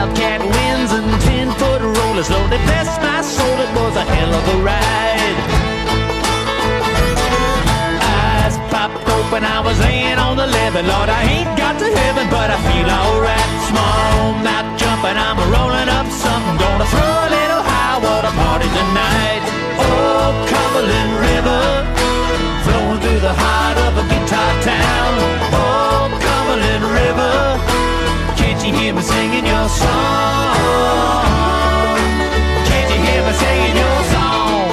Wildcat 0.00 0.40
winds 0.40 0.92
and 0.96 1.04
ten 1.20 1.52
foot 1.60 1.82
rollers, 1.84 2.30
Lord, 2.32 2.48
they 2.48 2.56
bless 2.64 2.88
my 3.04 3.20
soul, 3.20 3.56
it 3.60 3.68
was 3.76 3.94
a 4.00 4.04
hell 4.08 4.32
of 4.32 4.44
a 4.48 4.56
ride. 4.64 5.36
Eyes 8.00 8.56
popped 8.72 8.96
open, 8.96 9.44
I 9.44 9.60
was 9.60 9.76
laying 9.84 10.16
on 10.16 10.40
the 10.40 10.48
levee. 10.48 10.88
Lord, 10.88 11.12
I 11.12 11.20
ain't 11.28 11.52
got 11.52 11.76
to 11.84 11.84
heaven, 11.84 12.32
but 12.32 12.48
I 12.48 12.56
feel 12.64 12.88
alright. 12.88 13.50
Small 13.68 14.40
mouth 14.40 14.72
jumping, 14.80 15.20
I'm 15.20 15.36
rolling 15.52 15.92
up 15.92 16.08
something, 16.08 16.56
gonna 16.56 16.88
throw 16.88 17.12
a 17.28 17.30
little 17.36 17.60
high 17.60 18.00
water 18.00 18.32
party 18.40 18.72
tonight. 18.72 19.44
Oh, 19.84 20.32
Cumberland 20.48 21.12
River 21.28 21.60
flowing 22.64 23.00
through 23.04 23.20
the 23.20 23.36
heart 23.36 23.76
of 23.84 24.00
a 24.00 24.04
guitar 24.08 24.52
town. 24.64 25.12
Oh, 25.52 26.08
Cumberland 26.24 26.88
River, 26.88 27.36
can't 28.60 28.74
you 28.74 28.80
hear 28.80 28.94
me 28.94 29.00
singing 29.00 29.46
your 29.46 29.68
song? 29.68 30.54
Can't 32.68 32.90
you 32.92 33.00
hear 33.06 33.22
me 33.24 33.32
singing 33.32 33.76
your 33.80 33.98
song? 34.12 34.68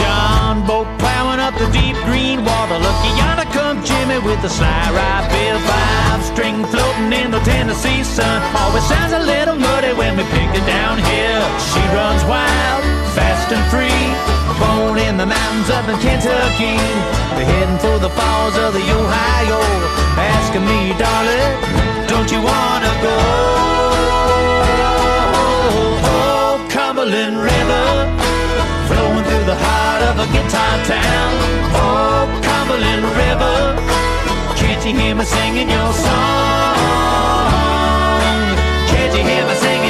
John 0.00 0.66
boat 0.66 0.88
plowing 0.98 1.40
up 1.40 1.52
the 1.58 1.68
deep 1.72 1.96
green 2.06 2.42
water. 2.42 2.78
Look, 2.78 2.96
yonder 3.18 3.41
Jimmy 3.84 4.18
with 4.18 4.40
the 4.42 4.48
sly 4.48 4.86
ride 4.94 5.26
bill. 5.30 5.58
Five 5.66 6.22
string 6.24 6.64
floating 6.66 7.12
in 7.12 7.30
the 7.30 7.40
Tennessee 7.40 8.04
sun. 8.04 8.42
Always 8.54 8.84
sounds 8.86 9.12
a 9.12 9.18
little 9.18 9.56
muddy 9.56 9.92
when 9.94 10.16
we 10.16 10.24
pick 10.24 10.50
it 10.54 10.66
down 10.66 10.98
here. 10.98 11.42
She 11.70 11.82
runs 11.90 12.22
wild, 12.24 12.82
fast 13.14 13.50
and 13.50 13.64
free. 13.70 14.04
Born 14.60 14.98
in 14.98 15.16
the 15.16 15.26
mountains 15.26 15.70
up 15.70 15.88
in 15.88 15.98
Kentucky. 15.98 16.78
We're 17.34 17.48
heading 17.48 17.78
for 17.78 17.98
the 17.98 18.10
falls 18.10 18.56
of 18.56 18.72
the 18.74 18.84
Ohio. 18.98 19.60
Asking 20.14 20.64
me, 20.64 20.94
darling, 20.98 21.50
don't 22.06 22.30
you 22.30 22.40
wanna 22.40 22.92
go? 23.02 23.16
Oh, 23.82 24.70
oh, 25.74 26.10
oh 26.14 26.68
Cumberland 26.70 27.38
River 27.38 27.91
of 30.08 30.18
a 30.18 30.26
guitar 30.34 30.74
town. 30.84 31.32
Oh, 31.78 32.26
Cumberland 32.42 33.04
River, 33.22 33.58
can't 34.56 34.84
you 34.84 34.92
hear 35.00 35.14
me 35.14 35.24
singing 35.24 35.70
your 35.70 35.92
song? 35.92 36.76
Can't 38.90 39.12
you 39.16 39.22
hear 39.30 39.44
me 39.46 39.54
singing 39.54 39.81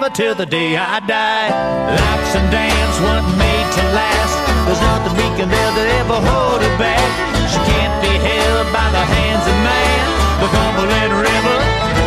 forever 0.00 0.14
till 0.14 0.34
the 0.34 0.46
day 0.46 0.76
I 0.76 1.00
die. 1.00 1.50
Laps 1.50 2.34
and 2.34 2.50
dance 2.50 2.96
weren't 3.04 3.28
made 3.36 3.68
to 3.76 3.82
last. 3.92 4.34
There's 4.64 4.80
nothing 4.80 5.14
we 5.16 5.28
can 5.36 5.48
do 5.48 5.64
to 5.76 5.82
ever 6.00 6.18
hold 6.24 6.62
her 6.62 6.76
back. 6.78 7.10
She 7.52 7.58
can't 7.68 7.96
be 8.00 8.08
held 8.08 8.66
by 8.72 8.88
the 8.96 9.04
hands 9.04 9.44
of 9.44 9.56
man. 9.60 10.04
The 10.40 10.48
Cumberland 10.56 11.12
river 11.28 11.58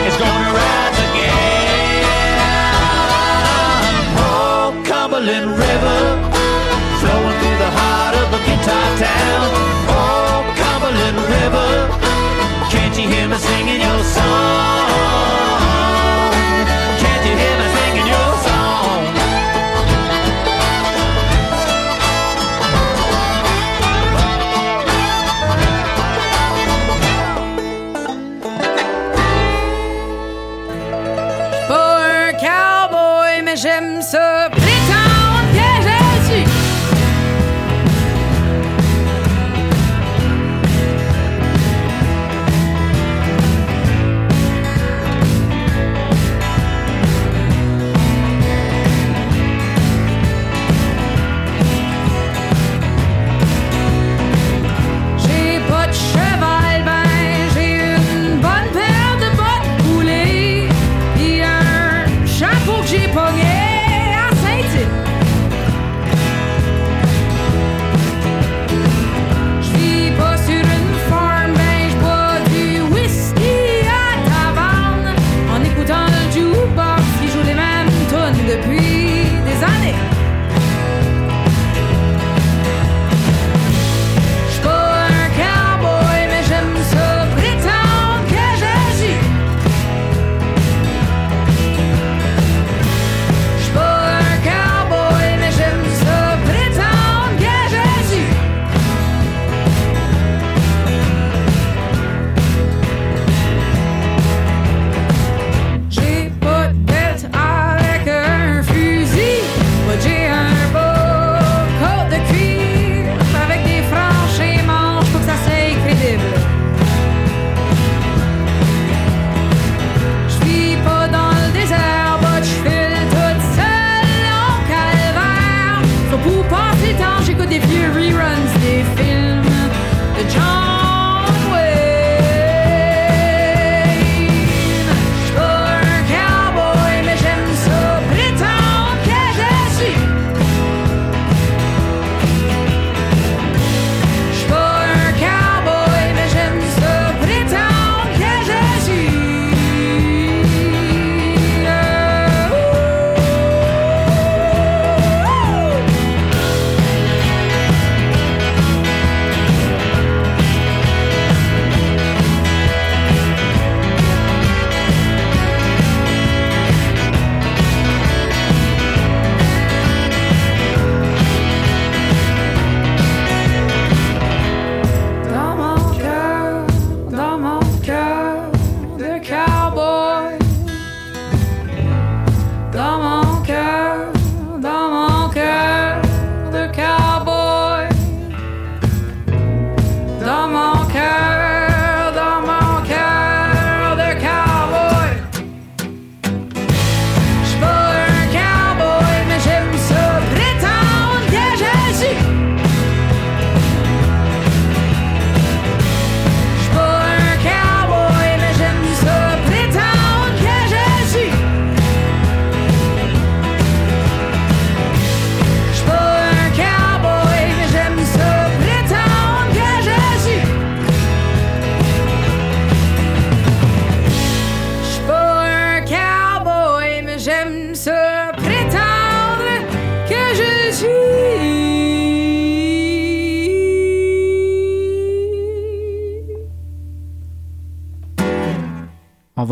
is 0.10 0.16
gonna 0.18 0.58
rise 0.58 0.98
again. 1.08 2.04
Oh, 4.26 4.74
Cumberland 4.90 5.50
River, 5.54 6.00
flowing 7.00 7.38
through 7.40 7.60
the 7.62 7.72
heart 7.78 8.16
of 8.22 8.28
a 8.38 8.42
guitar 8.48 8.90
town. 9.06 9.46
Oh, 9.94 10.42
Cumberland 10.62 11.20
River, 11.36 11.70
can't 12.74 12.96
you 12.98 13.06
hear 13.14 13.28
me 13.28 13.38
singing 13.38 13.82
your 13.82 14.04
song? 14.18 15.73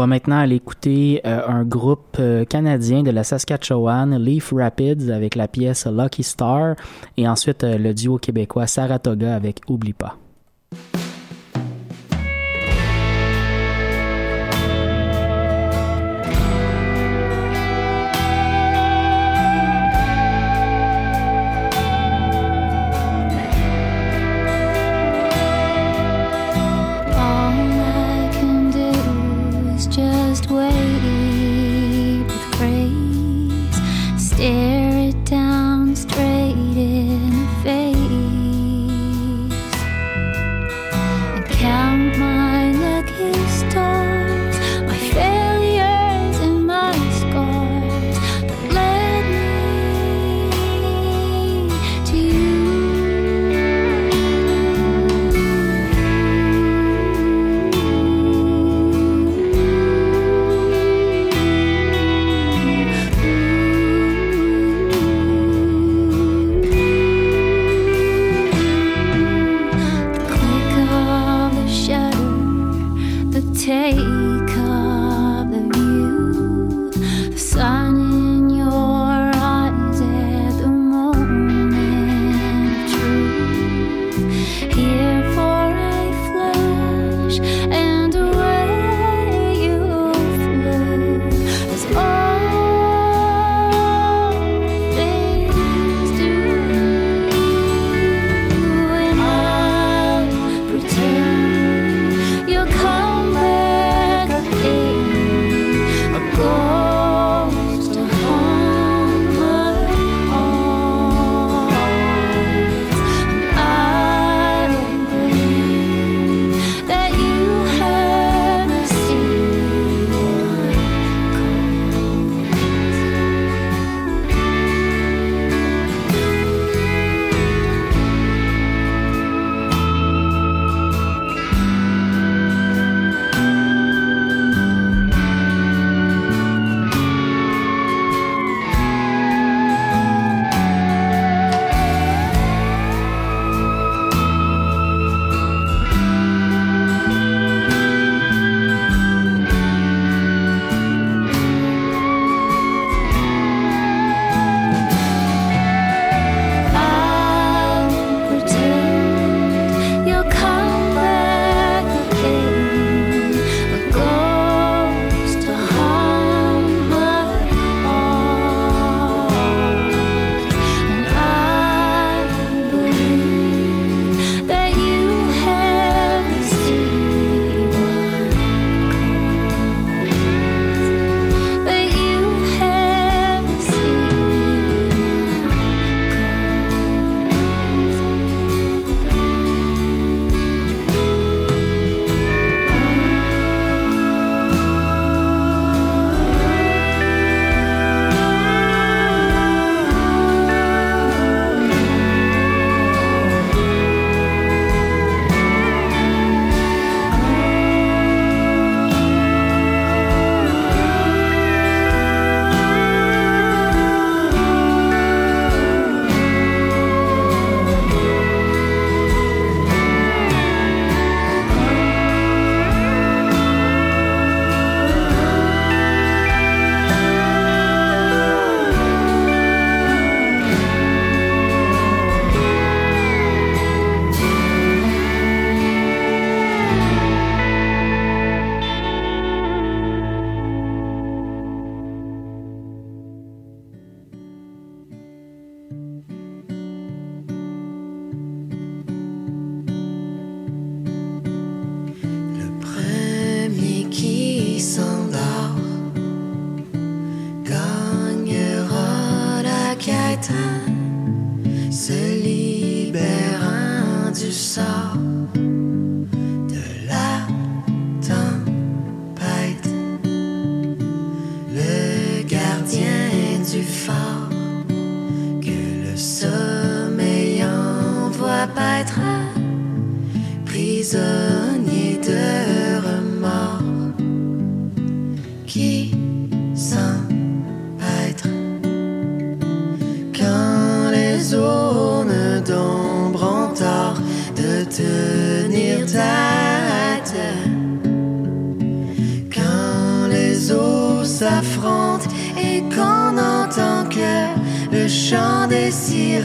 va 0.02 0.08
maintenant 0.08 0.40
aller 0.40 0.56
écouter 0.56 1.22
euh, 1.26 1.48
un 1.48 1.64
groupe 1.64 2.18
euh, 2.20 2.44
canadien 2.44 3.04
de 3.04 3.12
la 3.12 3.24
Saskatchewan, 3.24 4.18
Leaf 4.18 4.52
Rapids, 4.52 5.12
avec 5.12 5.36
la 5.36 5.48
pièce 5.48 5.86
Lucky 5.86 6.24
Star, 6.24 6.76
et 7.18 7.28
ensuite 7.28 7.64
euh, 7.64 7.78
le 7.78 7.94
duo 7.94 8.18
québécois 8.18 8.66
Saratoga 8.66 9.36
avec 9.36 9.62
Oublie 9.68 9.94
pas. 9.94 10.18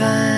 find 0.06 0.35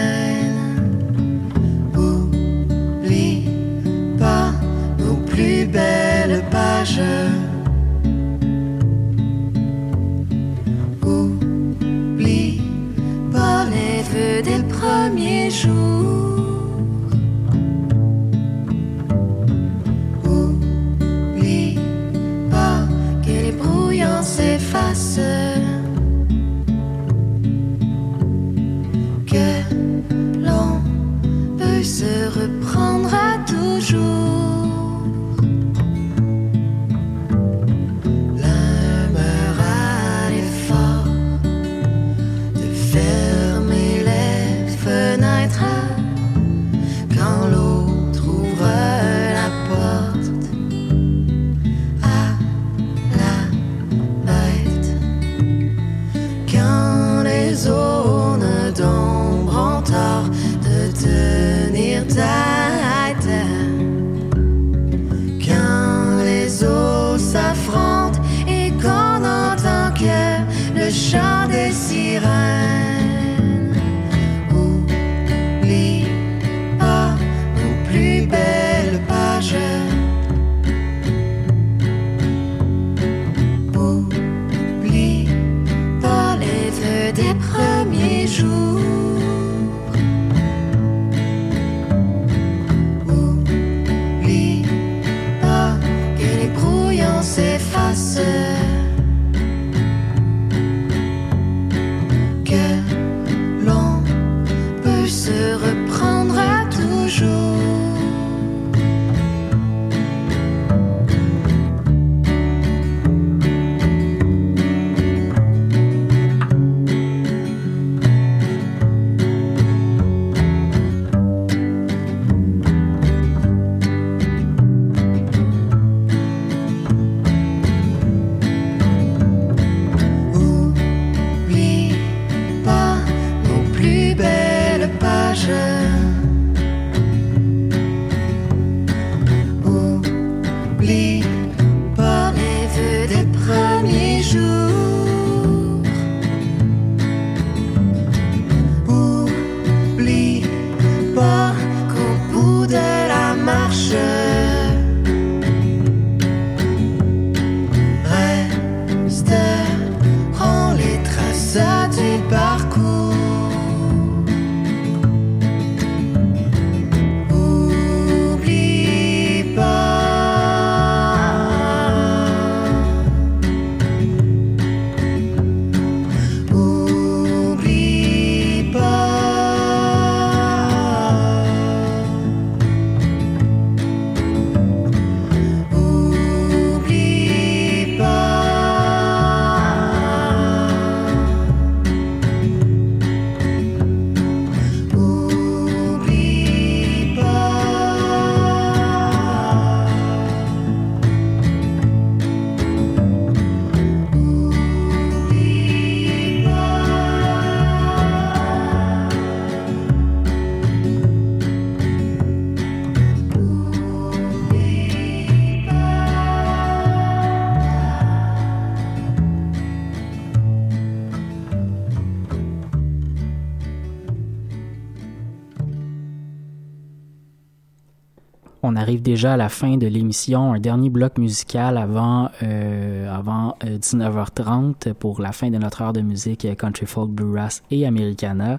arrive 228.88 229.02
déjà 229.02 229.34
à 229.34 229.36
la 229.36 229.50
fin 229.50 229.76
de 229.76 229.86
l'émission. 229.86 230.54
Un 230.54 230.60
dernier 230.60 230.88
bloc 230.88 231.18
musical 231.18 231.76
avant, 231.76 232.30
euh, 232.42 233.14
avant 233.14 233.54
euh, 233.66 233.76
19h30 233.76 234.94
pour 234.94 235.20
la 235.20 235.32
fin 235.32 235.50
de 235.50 235.58
notre 235.58 235.82
heure 235.82 235.92
de 235.92 236.00
musique 236.00 236.46
euh, 236.46 236.54
Country 236.54 236.86
Folk, 236.86 237.10
Bluegrass 237.10 237.62
et 237.70 237.86
Americana. 237.86 238.58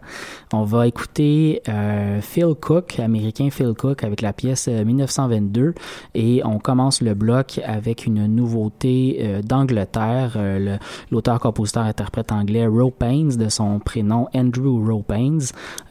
On 0.53 0.65
va 0.65 0.86
écouter 0.86 1.63
euh, 1.67 2.21
Phil 2.21 2.53
Cook, 2.61 2.99
américain 2.99 3.49
Phil 3.49 3.73
Cook, 3.75 4.03
avec 4.03 4.21
la 4.21 4.32
pièce 4.32 4.67
euh, 4.69 4.86
1922. 4.86 5.73
Et 6.13 6.43
on 6.45 6.59
commence 6.59 7.01
le 7.01 7.15
bloc 7.15 7.59
avec 7.65 8.05
une 8.05 8.27
nouveauté 8.27 9.17
euh, 9.21 9.41
d'Angleterre. 9.41 10.34
Euh, 10.36 10.59
le- 10.59 10.77
L'auteur-compositeur-interprète 11.09 12.32
anglais 12.32 12.67
Ro 12.67 12.91
Paines, 12.91 13.30
de 13.36 13.49
son 13.49 13.80
prénom 13.80 14.27
Andrew 14.36 14.86
Ro 14.88 15.01
Paines, 15.01 15.41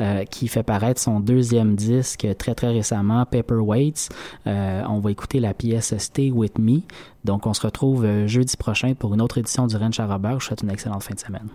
euh, 0.01 0.22
qui 0.26 0.47
fait 0.47 0.62
paraître 0.62 1.01
son 1.01 1.18
deuxième 1.18 1.74
disque 1.74 2.24
très 2.39 2.55
très 2.55 2.68
récemment, 2.68 3.24
Paperweights. 3.26 4.11
Euh, 4.47 4.83
on 4.89 5.01
va 5.01 5.11
écouter 5.11 5.41
la 5.41 5.55
pièce 5.55 5.97
Stay 5.99 6.31
With 6.31 6.59
Me. 6.59 6.81
Donc 7.24 7.47
on 7.47 7.55
se 7.55 7.62
retrouve 7.62 8.05
euh, 8.05 8.26
jeudi 8.26 8.57
prochain 8.57 8.95
pour 8.95 9.14
une 9.14 9.20
autre 9.20 9.39
édition 9.39 9.66
du 9.66 9.76
Ranch 9.76 10.01
à 10.01 10.07
Robert. 10.07 10.33
Je 10.33 10.37
vous 10.37 10.41
souhaite 10.49 10.62
une 10.62 10.70
excellente 10.70 11.03
fin 11.03 11.14
de 11.14 11.20
semaine. 11.20 11.49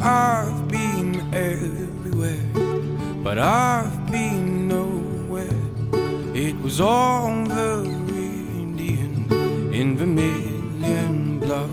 I've 0.00 0.68
been 0.68 1.34
everywhere, 1.34 2.38
but 3.24 3.38
I've 3.38 4.10
been 4.10 4.68
nowhere. 4.68 5.48
It 6.34 6.60
was 6.60 6.80
all 6.80 7.44
the 7.44 7.84
Indian 7.84 9.26
in 9.72 9.96
vermilion 9.98 11.40
blood. 11.40 11.70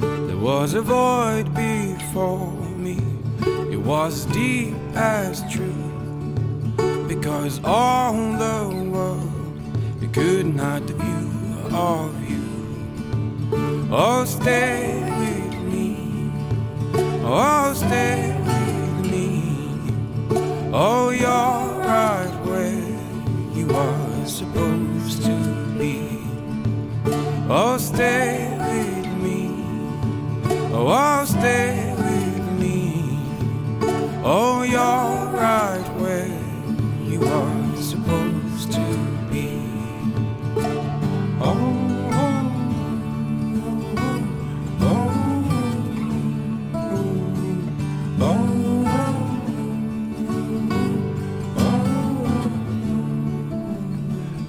There 0.00 0.36
was 0.36 0.74
a 0.74 0.82
void 0.82 1.54
before 1.54 2.52
me, 2.76 2.98
it 3.70 3.80
was 3.80 4.26
deep 4.26 4.74
as 4.94 5.42
truth. 5.50 5.72
Because 7.08 7.60
all 7.64 8.12
the 8.14 8.90
world 8.90 9.32
it 10.02 10.12
could 10.12 10.54
not 10.54 10.82
view 10.82 11.76
of 11.76 12.30
you. 12.30 13.88
Oh, 13.90 14.24
stay. 14.26 15.21
Oh, 17.34 17.72
stay 17.72 18.36
with 18.44 19.10
me. 19.10 19.42
Oh, 20.70 21.08
you're 21.08 21.80
right 21.80 22.30
where 22.44 22.84
you 23.56 23.74
are 23.74 24.26
supposed 24.26 25.22
to 25.22 25.34
be. 25.78 26.20
Oh, 27.48 27.78
stay 27.78 28.54
with 28.60 29.06
me. 29.16 29.48
Oh, 30.74 31.24
stay 31.24 31.94
with 31.96 32.60
me. 32.60 33.18
Oh, 34.22 34.62
you're 34.62 35.32
right 35.32 35.88
where 35.96 36.28
you 37.08 37.24
are 37.24 37.61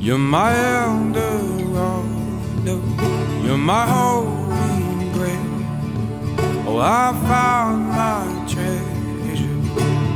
You're 0.03 0.17
my 0.17 0.53
Eldorado, 0.53 2.81
you're 3.41 3.57
my 3.57 3.87
holy 3.87 5.09
grail. 5.13 5.39
Oh, 6.67 6.77
I 6.77 7.13
found 7.25 7.87
my 7.87 8.27
treasure 8.45 9.61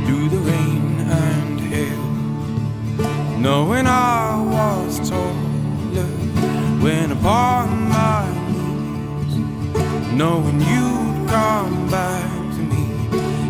through 0.04 0.28
the 0.28 0.36
rain 0.44 1.00
and 1.00 1.58
hail. 1.58 2.04
Knowing 3.38 3.86
I 3.86 4.36
was 4.44 5.00
taller 5.08 6.04
when 6.82 7.12
upon 7.12 7.88
my 7.88 8.28
knees, 8.50 9.38
knowing 10.12 10.60
you'd 10.60 11.28
come 11.30 11.88
back 11.88 12.30
to 12.56 12.60
me 12.60 12.84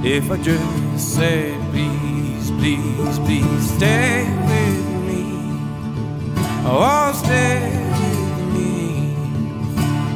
if 0.09 0.31
I 0.31 0.37
just 0.41 1.17
said, 1.17 1.61
please, 1.73 2.53
please, 2.53 3.19
please 3.19 3.71
stay 3.75 4.25
with 4.47 4.83
me. 4.83 4.88
Oh, 6.71 7.13
stay 7.15 7.61
with 7.99 8.55
me. 8.55 9.15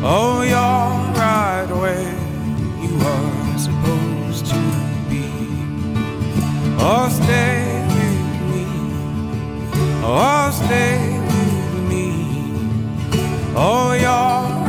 Oh, 0.05 0.42
you're 0.42 0.92
right 1.16 1.66
where 1.80 2.12
you 2.82 2.94
are 3.00 3.59
supposed 3.59 4.44
to 4.53 4.61
be. 5.09 5.32
Oh, 6.78 7.09
stay 7.09 7.57
with 7.96 8.32
me. 8.53 8.66
Oh, 10.05 10.50
stay 10.53 11.18
with 11.30 11.74
me. 11.88 12.07
Oh, 13.57 13.92
you're 13.94 14.66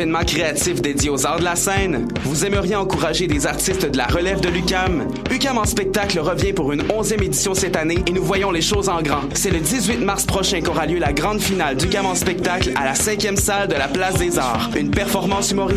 événement 0.00 0.24
créatif 0.24 0.80
dédié 0.80 1.10
aux 1.10 1.26
arts 1.26 1.40
de 1.40 1.44
la 1.44 1.56
scène? 1.56 2.08
Vous 2.24 2.46
aimeriez 2.46 2.74
encourager 2.74 3.26
des 3.26 3.46
artistes 3.46 3.84
de 3.84 3.98
la 3.98 4.06
relève 4.06 4.40
de 4.40 4.48
l'UCAM? 4.48 5.06
UCAM 5.30 5.58
en 5.58 5.66
spectacle 5.66 6.18
revient 6.20 6.54
pour 6.54 6.72
une 6.72 6.80
11e 6.84 7.22
édition 7.22 7.52
cette 7.52 7.76
année 7.76 7.98
et 8.06 8.10
nous 8.10 8.22
voyons 8.22 8.50
les 8.50 8.62
choses 8.62 8.88
en 8.88 9.02
grand. 9.02 9.20
C'est 9.34 9.50
le 9.50 9.58
18 9.58 9.98
mars 9.98 10.24
prochain 10.24 10.62
qu'aura 10.62 10.86
lieu 10.86 10.98
la 10.98 11.12
grande 11.12 11.42
finale 11.42 11.76
d'UCAM 11.76 12.06
en 12.06 12.14
spectacle 12.14 12.70
à 12.76 12.86
la 12.86 12.94
5e 12.94 13.36
salle 13.36 13.68
de 13.68 13.74
la 13.74 13.88
Place 13.88 14.14
des 14.14 14.38
Arts. 14.38 14.70
Une 14.74 14.90
performance 14.90 15.50
humoristique 15.50 15.68